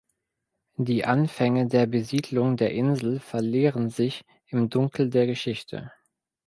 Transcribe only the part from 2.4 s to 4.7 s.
der Insel verlieren sich im